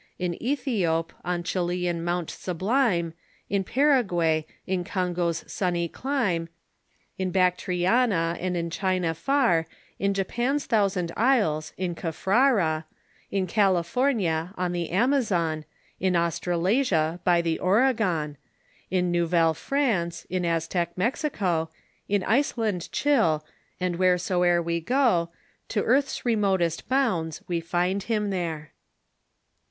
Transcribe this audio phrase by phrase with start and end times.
[0.17, 3.13] In Ethiope, on Chilian mount sublime,
[3.51, 6.49] In Paraguay, in Congo's sunny clime,
[7.19, 9.67] In Bactriana, and in China far,
[9.99, 12.85] In Japan's thousand isles, in Caffrara,
[13.29, 15.65] In California, on the Amazon,
[15.99, 18.37] In Australasia, by the Oregon,
[18.89, 21.69] In Nouvelle France, in Aztec Mexico,
[22.09, 23.45] In Iceland chill,
[23.79, 25.29] and Avheresoe'er avc go,
[25.69, 28.71] To earth's remotest bounds, we find him there."